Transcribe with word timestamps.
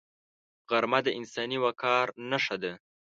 غرمه 0.69 0.99
د 1.05 1.07
انساني 1.19 1.57
وقار 1.65 2.05
نښه 2.29 2.55
ده 2.63 2.73